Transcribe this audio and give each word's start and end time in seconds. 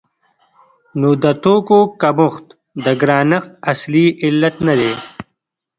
نو 0.99 1.09
د 1.23 1.25
توکو 1.43 1.79
کمښت 2.01 2.45
د 2.85 2.87
ګرانښت 3.01 3.51
اصلي 3.71 4.05
علت 4.25 4.55
نه 4.67 4.73
دی. 4.79 4.93